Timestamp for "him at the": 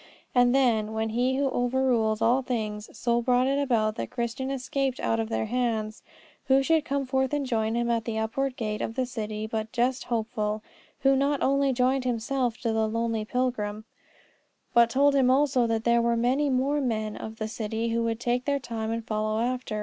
7.75-8.17